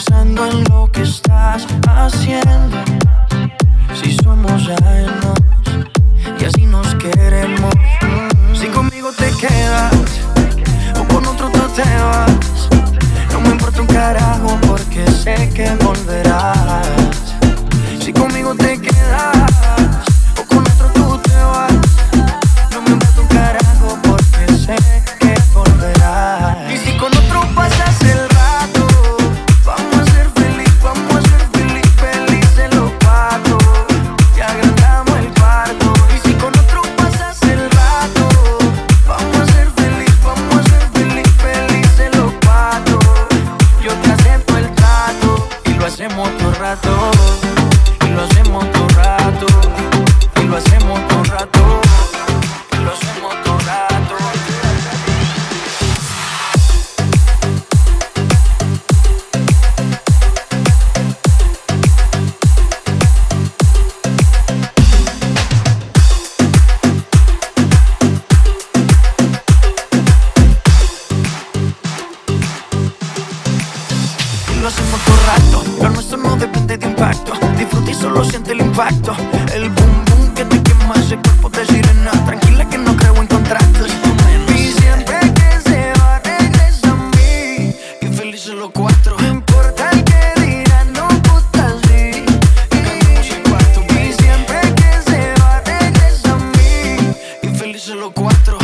[0.00, 2.76] pensando en lo que estás haciendo.
[4.02, 5.38] Si somos ajenos
[6.40, 7.74] y así nos queremos.
[8.54, 9.92] Si conmigo te quedas
[10.98, 12.68] o con otro tú te vas,
[13.32, 16.29] no me importa un carajo porque sé que volverás.
[46.76, 47.19] corazón
[74.60, 75.64] lo hacemos todo rato.
[75.82, 77.32] Lo nuestro no depende de impacto.
[77.56, 79.14] Disfruta y solo siente el impacto.
[79.54, 82.12] El boom boom que te quema ese cuerpo de sirena.
[82.26, 83.90] Tranquila que no creo en contratos.
[84.48, 87.74] Y siempre que se va, regresa a mí.
[88.02, 89.16] Y felices los cuatro.
[89.18, 92.24] No importa el que dirán, no gusta así.
[92.70, 97.14] Y siempre que se va, regresa a mí.
[97.42, 98.59] Y felices los cuatro.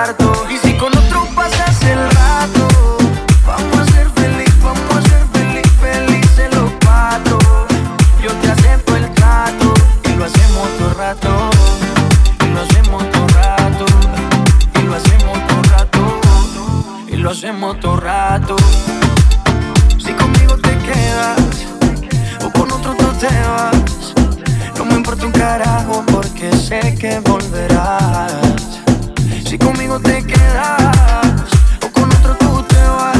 [0.00, 2.68] Y si con otro pasas el rato,
[3.46, 7.38] vamos a ser feliz, vamos a ser feliz, felices los cuatro.
[8.22, 9.74] Yo te acepto el trato
[10.04, 11.50] y lo hacemos todo el rato.
[12.40, 13.84] Y lo hacemos todo el rato.
[14.74, 16.20] Y lo hacemos todo el rato.
[17.06, 18.56] Y lo hacemos todo el rato.
[19.98, 21.66] Si conmigo te quedas
[22.42, 24.14] o con otro tú te vas,
[24.78, 28.49] no me importa un carajo porque sé que volverás.
[29.60, 30.96] Conmigo te quedas
[31.84, 33.18] o con otro tú te vas,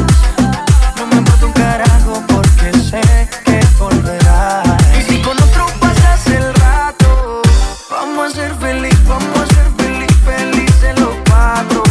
[0.96, 4.66] no me importa un carajo porque sé que volverás.
[4.98, 7.42] Y si con otro pasas el rato,
[7.90, 11.82] vamos a ser feliz, vamos a ser feliz, felices los cuatro.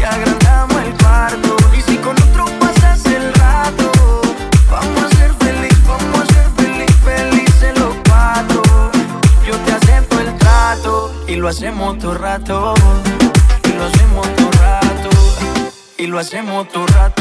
[0.00, 1.56] Y agrandamos el cuarto.
[1.76, 3.90] Y si con otro pasas el rato,
[4.70, 8.62] vamos a ser feliz, vamos a ser feliz, felices los cuatro.
[9.46, 12.74] Yo te acepto el trato y lo hacemos todo rato.
[16.08, 17.17] Lo hacemos todo rato.